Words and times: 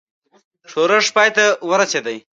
ښورښ 0.71 1.07
پای 1.15 1.29
ته 1.35 1.43
ورسېدی. 1.69 2.17